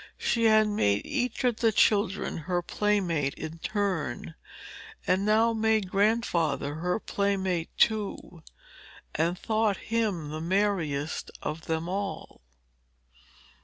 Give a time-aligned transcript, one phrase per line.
[0.17, 4.33] She had made each of the children her playmate in turn,
[5.05, 8.41] and now made Grandfather her playmate too,
[9.13, 12.41] and thought him the merriest of them all.